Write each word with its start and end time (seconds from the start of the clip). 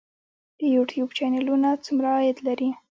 د 0.59 0.61
یوټیوب 0.75 1.09
چینلونه 1.17 1.69
څومره 1.85 2.07
عاید 2.15 2.37
لري؟ 2.47 2.69